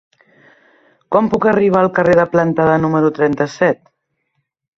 [1.15, 3.87] Com puc arribar al carrer de Plantada número trenta-set?